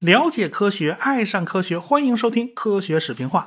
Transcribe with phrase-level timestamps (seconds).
[0.00, 3.40] 了解科学，爱上科学，欢迎收听《科学视频化》。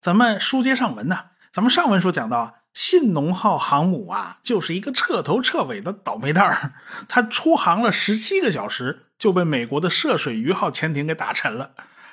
[0.00, 6.74] 咱们书接上文呢，咱们上文书讲到啊，信浓号航母啊，就是一个彻头彻尾的倒霉蛋儿。
[7.08, 11.72] 它出航了十七个小时，就被美国的涉水鱼号潜艇给打沉了。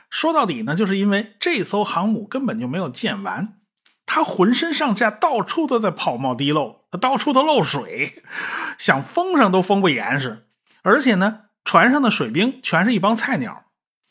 [0.09, 3.59] 说到底呢，就是因为这艘航母根本就没有建完，
[4.07, 8.23] 他浑身上下到处都在跑冒滴漏，他到处都漏水，
[8.79, 10.47] 想封上都封不严实。
[10.81, 13.65] 而且呢，船上的水兵全是一帮菜鸟。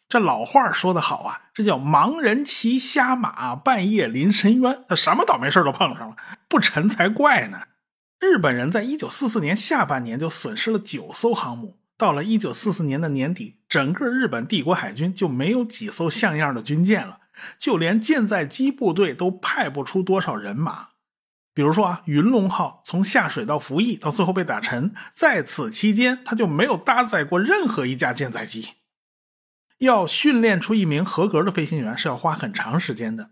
[0.08, 4.84] 这老话说得好啊，这叫盲人骑瞎马，半夜临深渊。
[4.88, 7.62] 他什么倒霉事都碰上了，不沉才怪呢。
[8.20, 11.78] 日本人在一九四四年下半年就损失了九艘航母。
[11.98, 17.20] 到了一九四四年的年底，整个日本帝国海军就没有几艘像样的军舰了，
[17.58, 20.88] 就连舰载机部队都派不出多少人马。
[21.54, 28.74] 比如说啊，云龙号从下水到服役，到最后被打沉，在此期间，他就没有搭载过任何一架舰载机。
[29.78, 33.30] 要训练出一名合格的飞行员是要花很长时间的，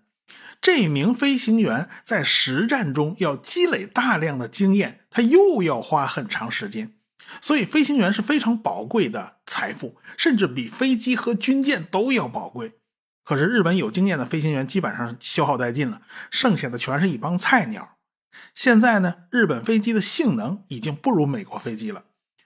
[0.62, 6.94] 这名飞行员在实战中要积累大量的经验，他又要花很长时间。
[7.40, 12.74] 所以，飞行员是非常宝贵的财富，甚至比飞机和军舰都要宝贵。
[13.24, 17.96] 可是，日本有经验的飞行员基本上消耗殆尽了，剩下的全是一帮菜鸟。
[18.54, 22.04] 现在呢，日本飞机的性能已经不如美国飞机了。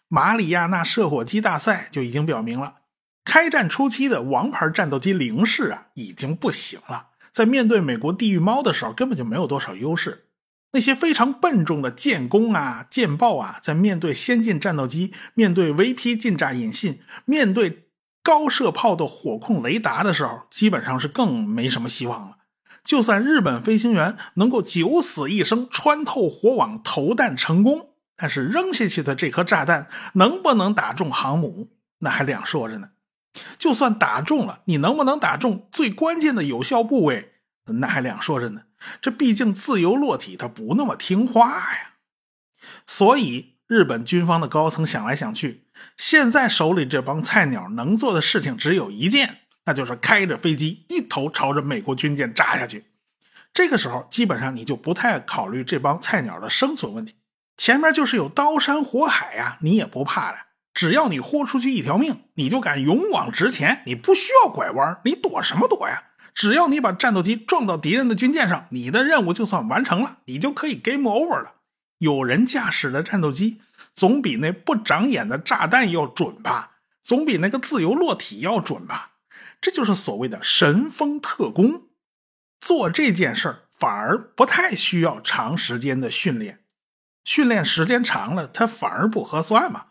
[0.08, 2.77] 马里亚纳射火机大赛就已经表明了，
[3.25, 10.28] 开战初期的王牌战斗机零式啊，已经不行了，在面对美国地狱猫的时候，根本就没有多少优势。
[10.72, 17.88] 那些非常笨重的舰攻啊、舰爆啊，在面对先进战斗机、面对 VP 近炸引信、面对
[18.22, 22.36] 高射炮的火控雷达的时候，基本上是更没什么希望了。
[22.84, 32.91] 就算日本飞行员能够九死一生、穿透火网投弹成功，但是扔下去的这颗炸弹能不能打中航母，那还两说着呢。
[33.58, 37.33] 就算打中了，你能不能打中最关键的有效部位，
[37.74, 38.62] 那还两说着呢。
[39.01, 41.95] 这毕竟自由落体，它不那么听话呀。
[42.86, 45.64] 所以日本军方的高层想来想去，
[45.96, 52.86] 现在手里这帮菜鸟能做的事情只有一件，那就是开着飞机一头朝着美国军舰扎下去。
[53.52, 57.17] 这个时候，基本上你就不太考虑这帮菜鸟的生存问题，
[57.57, 60.39] 前面就是有刀山火海呀，你也不怕了。
[60.74, 66.05] 只要你豁出去一条命，你就敢勇往直前，你不需要拐弯，你躲什么躲呀？
[66.39, 71.55] 只要你把战斗机撞到敌人的军舰上，你的任务就算完成了，你就可以 game over 了。
[71.99, 73.61] 有人驾驶的战斗机，
[73.93, 76.77] 总比那不长眼的炸弹要准吧？
[77.03, 79.15] 总比那个自由落体要准吧？
[79.61, 81.89] 这就是所谓的神风特工。
[82.61, 86.61] 做这件事儿反而不太需要长时间的训练，
[87.25, 89.87] 训练时间长了，它反而不合算嘛。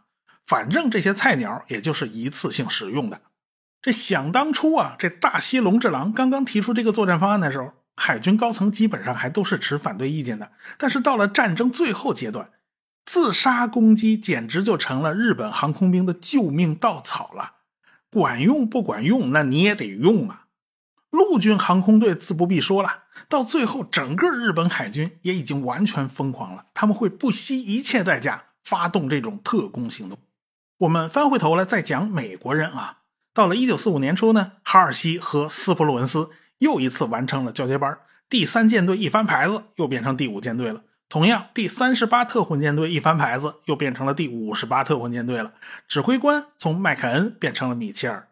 [0.45, 3.19] 反正这些菜鸟也就是一次性使用的。
[3.87, 10.51] 这想当初啊，这大西龙治郎刚刚提出这个作战方案的时候，海军高层基本上还都是持反对意见的。
[10.77, 12.49] 但是到了战争最后阶段，
[13.05, 17.53] 自杀攻击简直就成了日本航空兵的救命稻草了。
[18.11, 20.47] 管用不管用，那你也得用啊。
[21.09, 30.19] 陆军航空队自不必说了，到最后整个日本海军也已经完全疯狂了，他们会不惜一切代价发动这种特工行动。
[30.79, 32.97] 我们翻回头来再讲美国人啊。
[33.37, 37.95] 到了一九四五年初呢，哈尔西和斯普鲁文斯又一次完成了交接班。
[38.27, 40.81] 第三舰队一翻牌子，又变成第五舰队了。
[41.07, 45.53] 同样，第三十八特混舰队一翻牌子，又变成了第五十八特混舰队了。
[45.87, 48.27] 指挥官从麦凯恩变成了米切尔。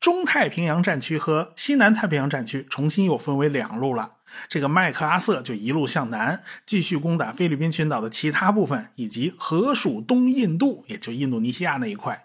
[0.00, 4.14] 中太平洋战区和西南太平洋战区重新又分为两路了。
[4.48, 12.24] 这个麦克阿瑟就一路向南，继续攻打菲律宾群岛的其他部分，以及河属东印度，也就印度尼西亚那一块。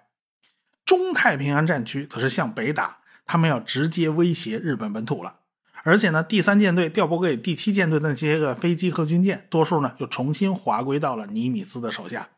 [0.86, 5.40] 中太平洋战区则是向北打，他们要直接威胁日本本土了。
[5.84, 12.30] 而且呢，第三舰队调拨给第七舰队的那些个飞机和军舰，多数呢又重新划归到了尼米兹的手下。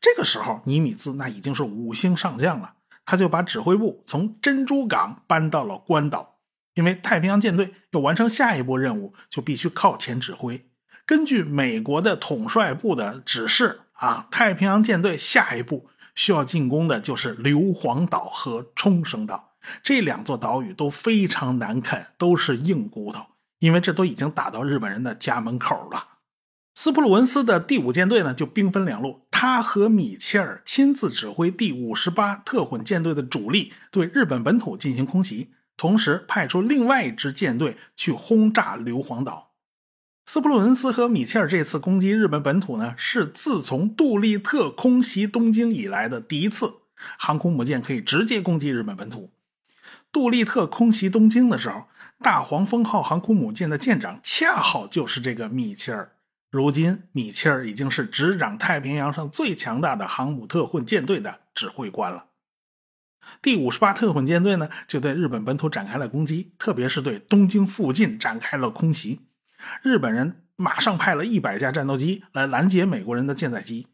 [0.00, 2.74] 这个时候，尼米兹那已经是五星上将了，
[3.06, 6.38] 他就把指挥部从珍珠港搬到了关岛，
[6.74, 10.68] 因为太平洋舰队要完成下一步任务，就必须靠前指挥。
[11.06, 15.88] 根据美国的统帅部的指示啊，太平洋舰队下一步。
[16.14, 19.52] 需要进攻的就是硫磺岛和冲绳岛
[19.82, 23.26] 这两座岛屿都非常难啃，都是硬骨头，
[23.58, 26.08] 因为这都已经打到日本人的家门口了。
[26.74, 39.53] 斯普鲁文斯的第五舰队呢，就兵分两路，他和米切尔亲自指挥第五十八特混舰队的主力对日本本土进行空袭，同时派出另外一支舰队去轰炸硫磺岛。
[40.26, 46.76] 斯普鲁恩斯和米切尔这次攻击日本本土呢，是自从杜立特空袭东京以来的第一次
[47.18, 49.30] 航空母舰可以直接攻击日本本土。
[50.10, 51.84] 杜立特空袭东京的时候，
[52.20, 56.12] 大黄蜂号航空母舰的舰长恰好就是这个米切尔。
[56.50, 62.26] 如今，米切尔已经是执掌太平洋上最强大的航母特混舰队的指挥官了。
[63.42, 69.20] 第五十八特混舰队呢，就对日本本土展开了攻击，特别是对东京附近展开了空袭。
[69.82, 73.88] 日本人马上派了一百架战斗机来拦截美国人的舰载机。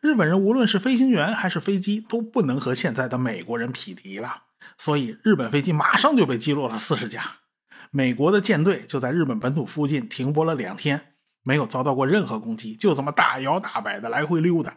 [0.00, 4.44] 日本人无论是飞行员还是飞机都不能和现在的美国人匹敌了，
[4.78, 7.22] 所以日本飞机马上就被击落了四十架。
[7.90, 14.76] 美国的舰队就在日本本土附近停泊了两天，没有遭到过任何攻击，就这么大摇大摆的来回溜达。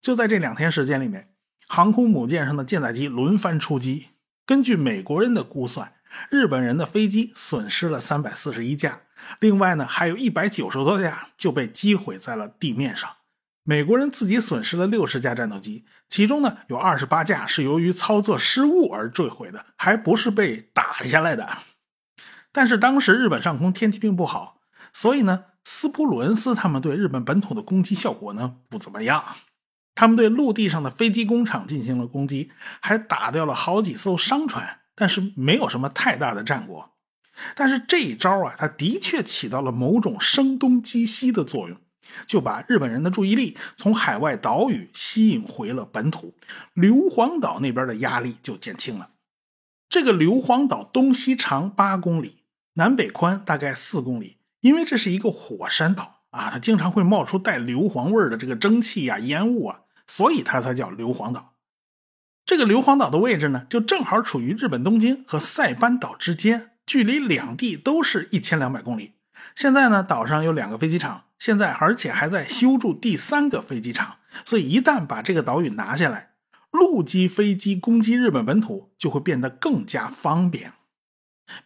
[0.00, 1.28] 就在这两天时间里面，
[1.68, 4.08] 航空母舰上的舰载机轮番出击。
[4.46, 5.92] 根据美国人的估算，
[6.30, 9.00] 日本人的飞机损失了三百四十一架。
[9.40, 13.10] 另外呢，还有一百九十多架就被击毁在了地面上。
[13.62, 21.48] 美国人自己损失了六十架战斗机，其中呢有二十八架是由于操作失误而坠毁的，还不是被打下来的。
[22.52, 24.60] 但是当时日本上空天气并不好，
[24.92, 29.24] 所以呢，斯普鲁恩斯他们对日本本土的攻击效果呢不怎么样。
[29.94, 32.50] 他们对陆地上的飞机工厂进行了攻击，
[32.80, 36.90] 还打掉了好几艘商船，但是没有什么太大的战果。
[37.56, 41.76] 但是这一招啊，它的确起到了某种声东击西的作用，
[42.26, 46.36] 就把日本人的注意力从海外岛屿吸引回了本土，
[46.74, 49.10] 硫磺岛那边的压力就减轻了。
[49.88, 52.44] 这个硫磺岛东西长八公里，
[52.74, 61.53] 南北宽大概四公里，因为这是一个火山岛啊，它经常会冒出带硫磺味的这个蒸汽呀、烟雾啊，所以它才叫硫磺岛。
[62.46, 66.72] 这个硫磺岛的位置呢，就正好处于日本东京和塞班岛之间。
[66.86, 69.12] 距离两地都是一千两百公里。
[69.54, 74.16] 现在呢，岛上有两个飞机场，现在而且还在修筑第三个飞机场。
[74.44, 76.32] 所以一旦把这个岛屿拿下来，
[76.70, 80.74] 陆基飞机攻击日本本土就会变得更加方便。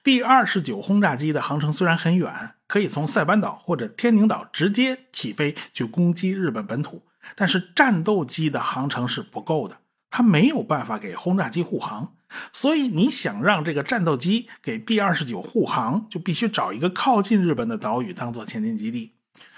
[0.05, 7.03] B 二十九轰炸机的航程虽然很远，可以从塞班岛或者天宁岛直接起飞去攻击日本本土，
[7.35, 9.79] 但是战斗机的航程是不够的。
[10.11, 12.15] 它没有办法给轰炸机护航，
[12.53, 19.15] 所以你想让这个战斗机给 B 二十九护航，就必须找一个靠近日本的岛屿当做前进基地。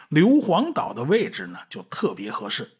[0.08, 2.72] 硫磺岛的位置呢，就特别合适。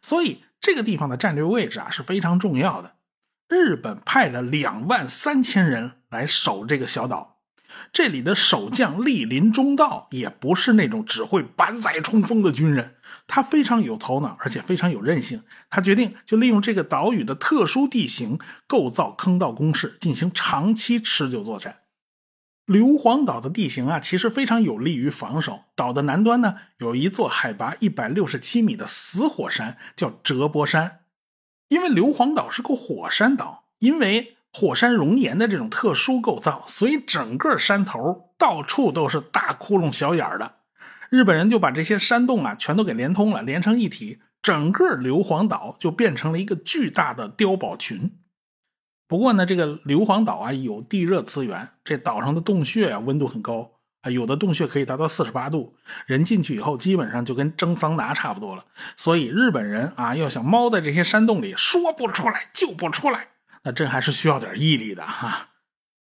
[0.00, 2.96] 所以这个地方的战略位置啊是非常重要的。
[3.48, 7.34] 日本派了两万三千人来守这个小岛。
[7.92, 12.95] 这里的守将莅临中道也不是那种只会板载冲锋的军人，
[13.26, 15.42] 他非常有头脑，而且非常有韧性。
[15.68, 21.78] 他决定就利用这个岛屿的特殊地形，构造坑道工事，进行长期持久作战。
[22.64, 25.60] 硫磺岛的地形啊，其实非常有利于防守。
[25.74, 31.00] 岛的南端呢，有一座海拔一百六十七米的死火山，叫折波山。
[31.68, 34.34] 因为硫磺岛是个火山岛，因为。
[34.52, 40.54] 火山熔岩的这种特殊构造，所以整个山头到处都是大窟窿、小眼儿的。
[41.10, 48.18] 日本人就把这些山洞啊全都给连通了，连成一体，整个硫磺岛就变成了一个巨大的碉堡群。
[49.08, 53.72] 不过呢，这个硫磺岛啊有地热资源，这岛上的洞穴啊温度很高
[54.02, 55.76] 啊，有的洞穴可以达到四十八度，
[56.06, 58.64] 人进去以后基本上就跟蒸桑拿差不多了。
[58.96, 63.28] 所以日本人啊要想猫在这些山洞里说不出来就不出来。
[63.62, 65.50] 那这还是需要点毅力的哈。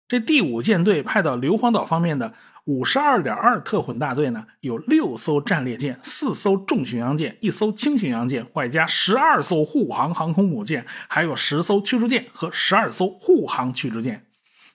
[0.07, 14.27] 这第五舰队派到硫磺岛方面的五十二点二特混大队呢，有六艘战列舰、四艘重巡洋舰、一艘轻巡洋舰，外加十二艘护航航空母舰，还有十艘驱逐舰和十二艘护航驱逐舰。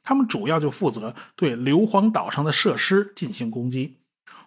[0.04, 3.98] 他们主要就负责对硫磺岛上的设施进行攻击。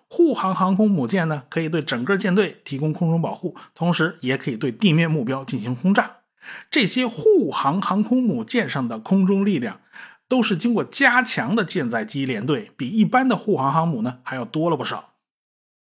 [0.07, 6.17] 护航航空母舰呢，可以对整个舰队提供空中保护，同时也可以对地面目标进行轰炸。
[6.71, 9.81] 这些护航航空母舰上的空中力量，
[10.31, 15.11] 都是经过加强的舰载机联队，比一般的护航航母呢还要多了不少。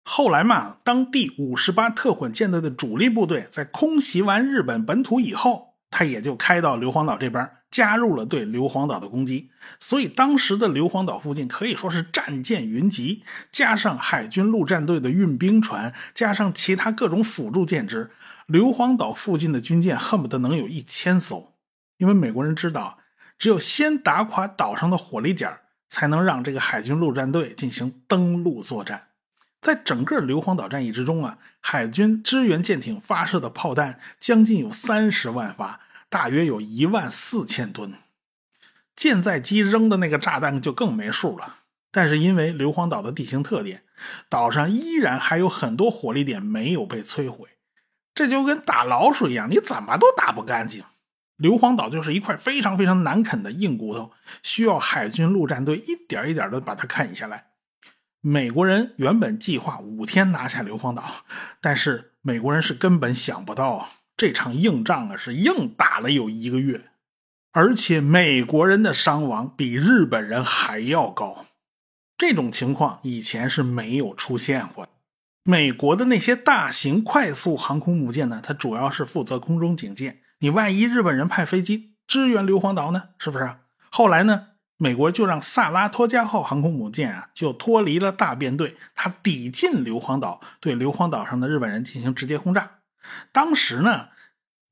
[0.04, 9.52] 后来嘛，当第五十八特混舰队的主力部队在空袭完日本本土以后，他也就开到硫磺岛这边，加入了对硫磺岛的攻击。
[9.80, 18.10] 所以当时的硫磺岛附近可以说是战舰云集，加上海军陆战队的运兵船，加上其他各种辅助舰只。
[18.48, 21.54] 硫磺岛附近的军舰恨不得能有一千艘，
[22.00, 22.98] 因为美国人知道，
[23.40, 29.08] 只有先打垮岛上的火力点才能让这个海军陆战队进行登陆作战。
[29.62, 37.94] 在整个硫磺岛战役之中啊，海军支援舰艇发射的炮弹将近有三十万发，大约有一万四千吨。
[38.96, 41.56] 舰载机扔的那个炸弹就更没数了。
[41.92, 43.84] 但是因为硫磺岛的地形特点，
[44.30, 47.50] 岛上依然还有很多火力点没有被摧毁。
[48.14, 50.84] 这就跟打老鼠一样，你怎么都打不干净。
[51.40, 54.12] 硫磺岛就是一块非常非常难啃的硬骨头，
[54.44, 57.46] 需要海军陆战队一点一点的把它啃下来。
[58.22, 61.24] 美国人原本计划五天拿下硫磺岛，
[61.62, 66.90] 但是美国人是根本想不到这场硬仗啊是硬打了有一个月，
[67.54, 71.46] 而且美国人的伤亡比日本人还要高。
[72.18, 74.90] 这种情况以前是没有出现过。
[75.44, 80.20] 美国的那些大型快速航空母舰呢，它主要是负责空中警戒。
[80.40, 83.10] 你万一日本人派飞机支援硫磺岛呢？
[83.18, 83.56] 是不是？
[83.90, 84.48] 后来呢？
[84.82, 92.80] 美国就让萨拉托加号航空母舰啊，就脱离了大编队，它抵近硫磺岛，对硫磺岛上的日本人进行直接轰炸。
[93.34, 94.08] 当时呢，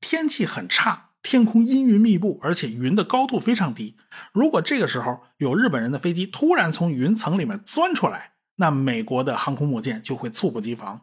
[0.00, 3.98] 天气很差，天空阴云密布，而且云的高度非常低。
[4.32, 11.02] 如果这个时候有日本人的飞机突然从云层里面钻出来，那美国的航空母舰就会猝不及防。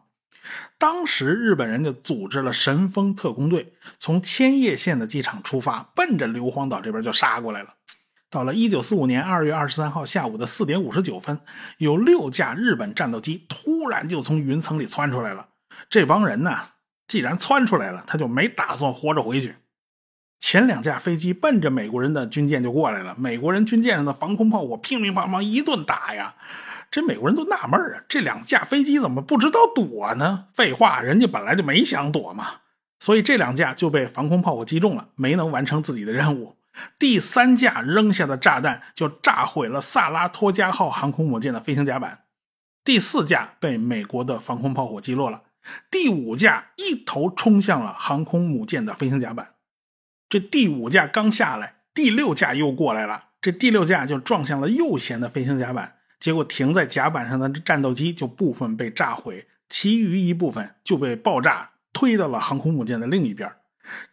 [0.78, 7.74] 当时日本人就组织了神风特工队，从千叶县的机场出发，奔着硫磺岛这边就杀过来了。
[8.28, 11.40] 到了一九四五年二月二十三号下午的四点五十九分，
[11.78, 15.48] 有六架日本战斗机突然就从云层里窜出来了。
[15.88, 16.58] 这帮人呢，
[17.06, 19.54] 既然窜出来了，他就没打算活着回去。
[20.38, 26.34] 前两架飞机奔着美国人的军舰就过来了，美国人军舰上的防空炮火乒乒乓乓一顿打呀。
[26.90, 30.46] 这美国人都纳闷啊，这两架飞机怎么不知道躲呢？
[30.54, 32.46] 废话，人家本来就没想躲嘛。
[33.00, 36.56] 所以这两架就被防空炮火击中了，没能完成自己的任务。
[36.98, 42.20] 第三架扔下的炸弹就炸毁了萨拉托加号航空母舰的飞行甲板。
[42.84, 45.42] 第四架被美国的防空炮火击落了。
[45.90, 49.55] 第五架一头冲向了航空母舰的飞行甲板。
[50.28, 53.24] 这第五架刚下来，第六架又过来了。
[53.40, 55.94] 这第六架就撞向了右舷的飞行甲板。
[56.18, 63.52] 结果停在甲板上的战斗机就部分被炸毁，其余一部分就被爆炸推到了航空母舰的另一边。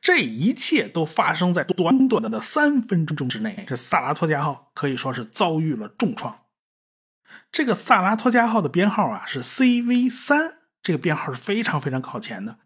[0.01, 3.65] 这一切都发生在短短的三分钟之内。
[3.67, 6.41] 这萨拉托加号可以说是遭遇了重创。
[7.51, 12.57] 这个萨拉托加号的编号啊是 CV 三，这个编号是非常非常靠前的。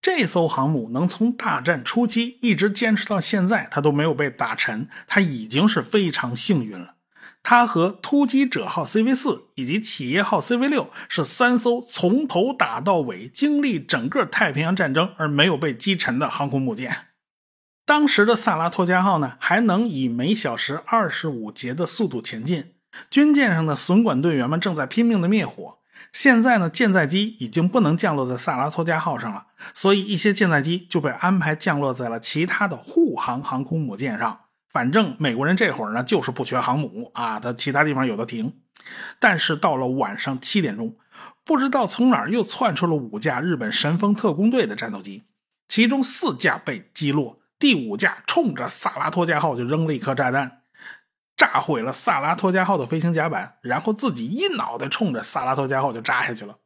[0.00, 6.94] 这艘航母能从大战初期一直坚持到现在，它都没有被打沉，它已经是非常幸运了。
[7.42, 17.06] 它和突击者号 CV 四以及企业号 CV 六是三艘从头打到尾，经历整个太平洋战争而没有被击沉的航空母舰。
[17.86, 22.74] 当时的萨拉托加号呢，还能以每小时二十五节的速度前进。
[23.10, 25.77] 军舰上的损管队员们正在拼命的灭火。
[26.18, 34.40] 现在呢，舰载机已经不能降落在萨拉托加号上了，所以一些舰载机就被安排降落在了其他的护航航空母舰上。
[34.72, 38.54] 反正美国人这会儿呢，就是不缺航母啊，他其他地方有的停。
[39.20, 40.96] 但是到了晚上七点钟，
[41.44, 45.22] 不知道从哪儿又窜出了五架日本神风特工队的战斗机，
[45.68, 50.62] 其中四架被击落，第五架冲着萨拉托加号就扔了一颗炸弹，
[51.38, 56.58] 炸毁了萨拉托加号的飞行甲板，然后自己一脑袋冲着萨拉托加号就扎下去了。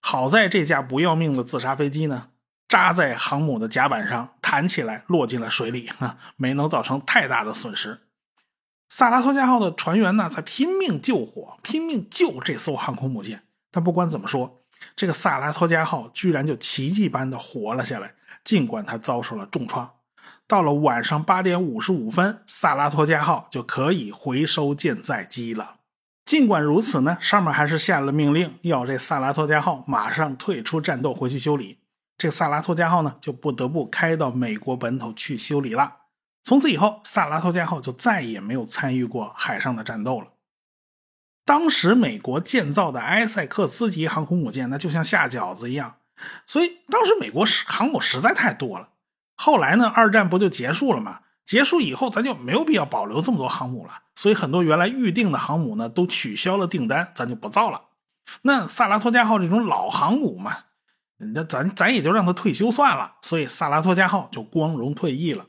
[0.00, 2.30] 好在这架不要命的自杀飞机呢。
[2.66, 8.00] 扎在航母的甲板上，弹起来落进了水里，啊， 没能造成太大的损失。
[8.88, 13.44] 萨拉托加号的船员呢，在拼命救火，拼命救这艘航空母舰。
[13.70, 14.62] 但不管怎么说，
[14.96, 19.92] 这个萨拉托加号居然就奇迹般的活了下来，尽管它遭受了重创。
[20.46, 25.76] 到了晚上八点五十五分，萨拉托加号就可以回收舰载机了。
[26.26, 31.78] 尽管如此呢，上面还是下了命令，要这萨拉托加号马上退出战斗，回去修理。
[32.16, 35.96] 这萨拉托加号呢，就不得不开到美国本土去修理了。
[36.42, 40.28] 从此以后，萨拉托加号就再也没有参与过海上的战斗了。
[41.44, 45.96] 当时美国建造的埃塞克斯级航空母舰，那就像下饺子一样，
[46.46, 48.88] 所以当时美国航母实在太多了。
[49.36, 51.20] 后来呢，二战不就结束了吗？
[51.44, 57.82] 结束以后，咱就没有必要保留这么多航母了，所以很多原来预定的航母呢，都取消了订单，咱就不造了。
[58.42, 60.56] 那萨拉托加号这种老航母嘛。
[61.18, 65.46] 那咱咱也就让它退休算了，所以萨拉托加号就光荣退役了。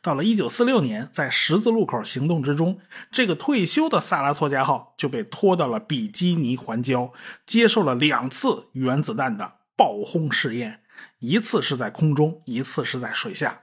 [0.00, 2.78] 到了一九四六年，在十字路口行动之中，
[3.10, 7.10] 这个退休的萨拉托加号就被拖到了比基尼环礁，
[7.44, 10.80] 接受了两次原子弹的爆轰试验，
[11.22, 13.60] 一次是在空中，一次是在水下。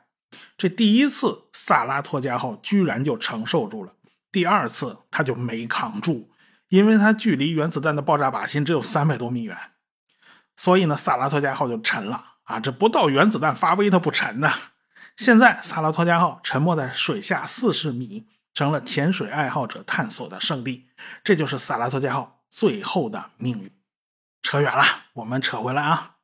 [0.58, 3.92] 这第一次萨拉托加号居然就承受住了，
[4.32, 6.32] 第二次他就没扛住，
[6.70, 9.58] 因为它距离原子弹的爆炸靶心只有三百多米远。
[10.56, 12.62] 所以呢，萨拉托加号就沉了啊！
[12.62, 14.50] 这不到原子弹发威，它不沉呢。
[15.18, 20.88] 现在萨拉托加号沉没在水下四十米，成了潜水爱好者探索的圣地。
[21.26, 23.70] 这就是萨拉托加号最后的命运。
[24.42, 24.84] 扯远了，
[25.16, 26.19] 我们扯回来啊。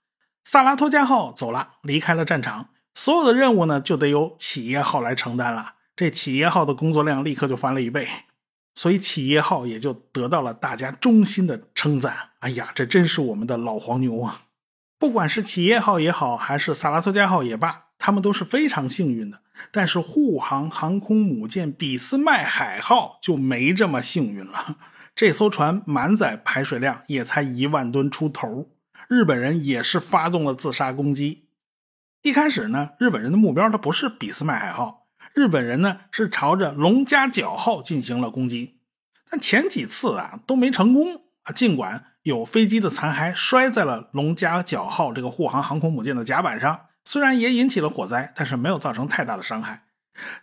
[0.47, 5.73] 萨拉托加号走了，离开了战场，所有的任务呢就得由企业号来承担了。
[5.95, 8.07] 这企业号的工作量立刻就翻了一倍，
[8.75, 12.15] 所以企业号也就得到了大家衷心的称赞。
[12.39, 14.43] 哎呀，这真是我们的老黄牛啊！
[14.99, 19.39] 不管是企业号也好，还是萨拉托加号也罢，他们都是非常幸运的。
[19.71, 24.77] 但是护航航空母舰俾斯麦海号就没这么幸运了。
[25.15, 28.69] 这艘船满载排水量也才一万吨出头。
[29.07, 31.47] 日本人也是发动了自杀攻击。
[32.21, 38.79] 一开始呢，日本人的目标它不是俾斯麦海号，日本人呢是朝着龙加角号进行了攻击。
[39.29, 49.84] 但前几次啊都没成功啊，尽管有飞机的残骸摔在了龙加角号这个护航航空母舰的甲板上，虽然也引起了火灾，但是没有造成太大的伤害。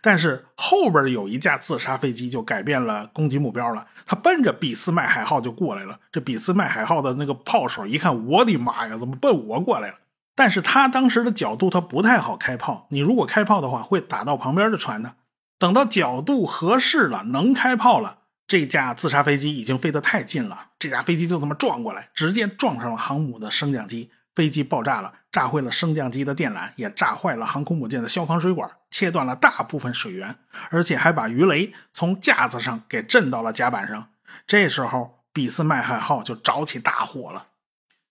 [0.01, 5.99] 但是后边有一架自杀飞机就改变了攻击目标了，他奔着俾斯麦海号就过来了。
[6.11, 9.95] 这俾斯麦海号的那个炮手一看，我的妈呀，怎么奔我过来了？
[10.35, 15.13] 但是他当时的角度他不太好开炮，你如果开炮的话会打到旁边的船的。
[15.59, 24.09] 等到角度合适了，能开炮了，这架自杀飞机已经飞得太近了，这架飞机就这么撞过来，直接撞上了航母的升降机。
[24.35, 30.35] 飞机爆炸了，炸毁了升降机的电缆，也炸坏了航空母舰的消防水管，切断了大部分水源，
[30.69, 34.09] 而且还把鱼雷从架子上给震到了甲板上。
[34.47, 37.47] 这时候，俾斯麦海号就着起大火了。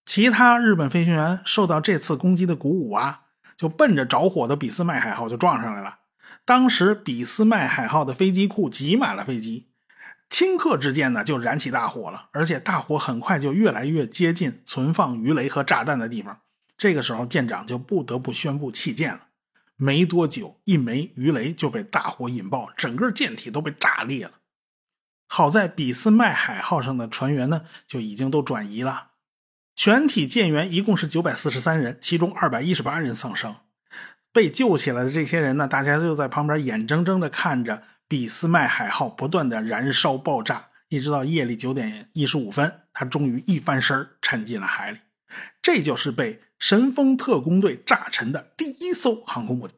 [0.04, 3.22] 其他日本飞行员受到这次攻击的鼓舞啊，
[3.56, 5.98] 就奔着着火的俾斯麦海号就撞上来了。
[6.44, 9.71] 当时，俾斯麦海号的飞机库挤满了飞机。
[10.32, 16.40] 顷刻之间呢，就燃起大火了，而且大火很快就越来越接近存放鱼雷和炸弹的地方。
[16.78, 19.26] 这个时候，舰长就不得不宣布弃舰了。
[19.76, 24.32] 没多久，一枚鱼雷就被大火引爆，整个舰体都被炸裂了。
[25.28, 29.08] 好在俾斯麦海号上的船员呢，就已经都转移了。
[29.76, 33.56] 全体舰员一共是九百四十三人，其中二百一十八人丧生。
[34.32, 37.82] 被救起来的这些人呢，大家就在旁边眼睁睁的看着。
[38.12, 44.98] 俾斯麦海号不断的燃烧爆炸，一直到夜里九点一十五分，它终于一翻身沉进了海里。
[45.62, 49.74] 这就是被神风特工队炸沉的第一艘航空母舰。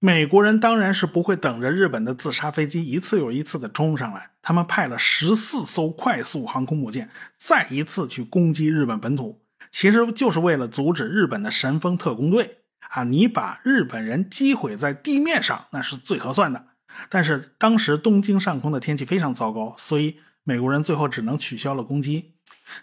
[0.00, 12.58] 美国人当然是不会等着日本的自杀飞机一次又一次的冲上来，他们派了十四艘快速航空母舰再一次去攻击日本本土，其实就是为了阻止日本的神风特工队
[12.90, 13.04] 啊！
[13.04, 16.66] 你把日本人击毁在地面上，那是最合算的。
[17.08, 22.34] 但是当时东京上空的天气非常糟糕，所以美国人最后只能取消了攻击。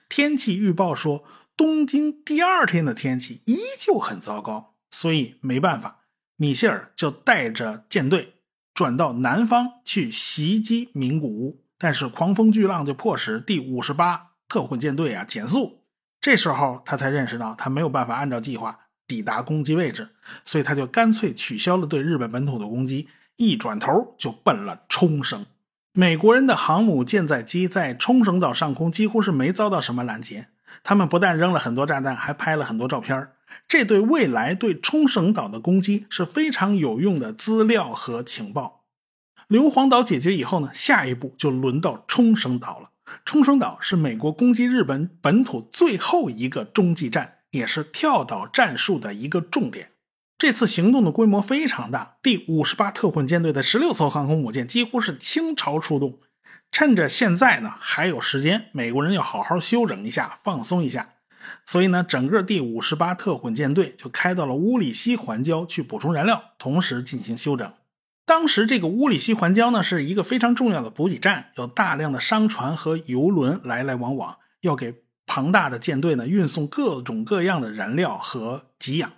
[0.07, 1.23] 天气预报说，
[1.57, 6.01] 东京第二天的天气依旧很糟糕，所以没办法，
[6.35, 8.35] 米歇尔就带着舰队
[8.73, 11.63] 转到南方去袭击名古屋。
[11.77, 15.81] 但是狂风巨浪就迫使第五十八特混舰队啊减速。
[16.21, 20.09] 这时候他才认识到，他没有办法按照计划抵达攻击位置，
[20.45, 23.09] 所以他就干脆取消了对日本本土的攻击。
[23.37, 25.45] 一转头就奔了冲绳。
[25.91, 30.47] 美国人的航母舰载机在冲绳岛上空几乎是没遭到什么拦截。
[30.81, 33.29] 他们不但扔了很多炸弹，还拍了很多照片。
[33.67, 38.85] 这对未来对冲绳岛的攻击是非常有用的资料和情报。
[39.47, 42.89] 硫磺岛解决以后呢，下一步就轮到冲绳岛了。
[43.23, 49.91] 冲绳岛是美国攻击日本本土最后一个中继站，也是跳岛战术的一个重点。
[50.43, 56.19] 这次行动的规模非常大，第五十八特混舰队的十六艘航空母舰几乎是倾巢出动。
[56.69, 61.13] 趁着现在呢还有时间，美国人要好好休整一下，放松一下。
[61.65, 67.71] 所以呢，整个第五十八特混舰队就开到了乌里西环礁去补充燃料，同时进行休整。
[68.25, 79.09] 当时这个乌里西环礁呢是一个非常重要的补给站，有大量的商船和游轮来来往往，要给庞大的舰队呢运送各种各样的燃料和给养。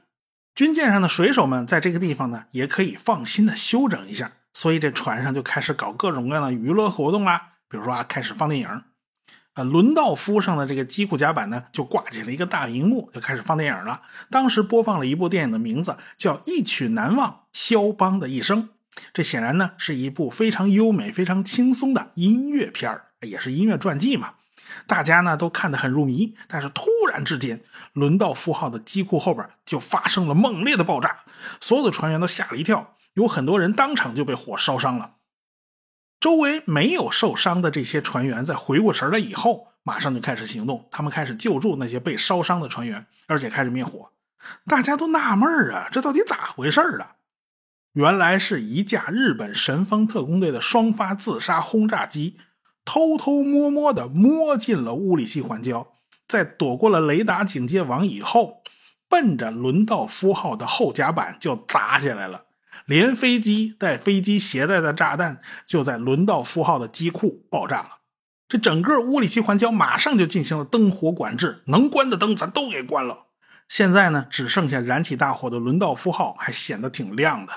[0.55, 7.49] 军舰上的水手们在这个地方呢，也可以放心的休整一下，所以这船上就开始搞各种各样的娱乐活动啦。
[7.67, 8.67] 比如说啊，开始放电影，
[9.53, 14.03] 啊，轮道夫上的这个机库甲板呢，就挂起了一个大荧幕，就开始放电影了。
[14.31, 18.63] 当时播放了一部电影的名字叫《一曲难忘：肖邦的一生》，
[19.13, 24.35] 这显然呢是一部非常优美、非常轻松的音乐片也是音乐传记嘛。
[24.87, 27.61] 大家呢都看得很入迷，但是突然之间，
[27.93, 31.19] 轮到富号的机库后边就发生了猛烈的爆炸，
[31.59, 35.15] 所有的船员都吓了一跳，有很多人当场就被火烧伤了。
[36.19, 44.11] 周围没有受伤的这些船员在回过神来以后，马上就开始行动，他们开始救助那些被烧伤的船员，而且开始灭火。
[44.65, 47.15] 大家都纳闷啊，这到底咋回事啊？
[47.93, 52.37] 原来是一架日本神风特工队的双发自杀轰炸机，
[52.85, 55.87] 偷偷摸摸的摸进了乌里西环礁，
[56.27, 58.61] 在躲过了雷达警戒网以后，
[59.09, 62.45] 奔着伦道夫号的后甲板就砸下来了。
[62.85, 67.89] 连飞机带飞机携带的炸弹就在伦道夫号的机库爆炸了。
[68.47, 73.25] 这整个乌里西环礁马上就进行了灯火管制，能关的灯咱都给关了。
[73.67, 77.53] 现在呢，只剩下燃起大火的伦道夫号还显得挺亮的。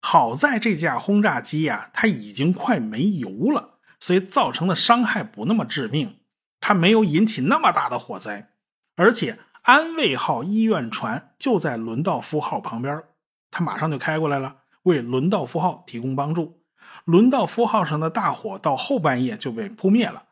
[0.00, 3.73] 好在这架轰炸机呀，它已经快没油了，
[4.04, 6.18] 所以造成的伤害不那么致命，
[6.60, 8.50] 它没有引起那么大的火灾。
[8.96, 13.02] 而且安慰号医院船就在伦道夫号旁边，
[13.50, 16.60] 它马上就开过来了，为伦道夫号提供帮助。
[17.06, 20.24] 伦道夫号上的大火到后半夜就被扑灭了。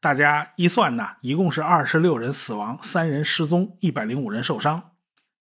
[0.00, 4.90] 大家一算呢，一共是二十六人死亡，三人失踪，一百零五人受伤。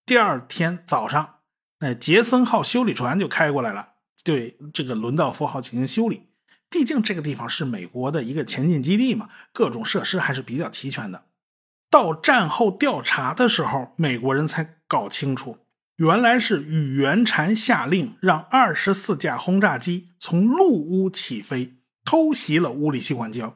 [0.06, 1.38] 第二天早上。
[1.80, 6.29] 那杰森号修理船就开过来了，对这个伦道夫号进行修理。
[6.70, 11.26] 毕竟这个地方是美国的一个前进基地嘛，各种设施还是比较齐全的。
[11.90, 15.58] 到战后调查的时候，美国人才搞清楚，
[15.96, 23.54] 原来是宇垣禅下令让二十四架轰炸机从陆屋起飞，偷袭了乌里西环礁。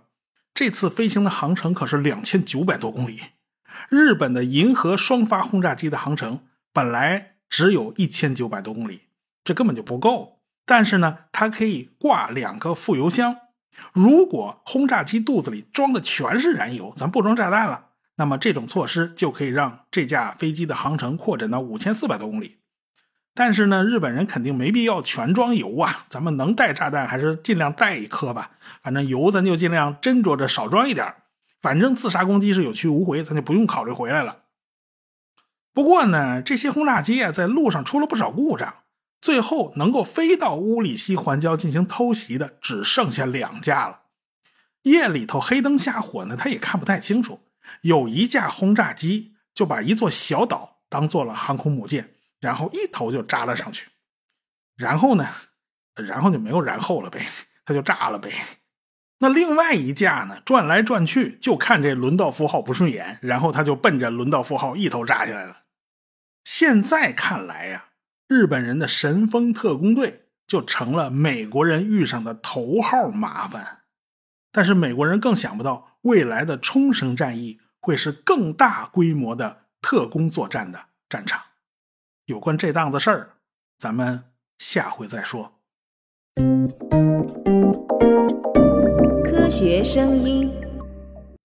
[0.54, 3.19] 这次飞行的航程可是两千九百多公里。
[3.89, 6.39] 日本的银河双发轰炸机的航程
[6.71, 7.32] 本来。
[7.49, 9.02] 只有一千九百多公里，
[9.43, 10.39] 这根本就不够。
[10.65, 13.38] 但是呢，它可以挂两个副油箱。
[13.91, 22.60] 如果轰炸机肚子里装的全是燃油，咱不装炸弹了，那么这种措施就可以让这架飞机的航程扩展到五千四百多公里。
[23.36, 28.52] 但是呢，日本人肯定没必要全装油啊，咱们能带炸弹还是尽量带一颗吧。
[28.84, 31.15] 反正油咱就尽量斟酌着少装一点。
[31.60, 34.43] 反正自杀攻击是有去无回，咱就不用考虑回来了。
[35.73, 38.76] 不过呢，这些轰炸机啊，在路上出了不少故障，
[39.23, 44.01] 最后能够飞到乌里西环礁进行偷袭的只剩下两架了。
[44.81, 47.39] 夜里头黑灯瞎火呢，他也看不太清楚。
[47.83, 53.88] 有一架轰炸机就把一座小岛当做了航空母舰，然后一头就扎了上去。
[54.75, 55.29] 然后呢，
[55.95, 57.25] 然后就没有然后了呗，
[57.65, 58.29] 他就炸了呗。
[59.19, 65.59] 那另外一架呢，转来转去就看这伦道夫号不顺眼，然后他就奔着伦道夫号一头扎下来了。
[66.43, 67.86] 现在看来呀，
[68.34, 73.82] 日本人的神风特工队就成了美国人遇上的头号麻烦。
[74.52, 81.39] 但是美国人更想不到，未来的冲绳战役会是更大规模的特工作战的战场。
[82.26, 83.30] 有关这档子事儿，
[83.78, 84.24] 咱们
[84.58, 85.60] 下回再说。
[89.24, 90.72] 科学声音。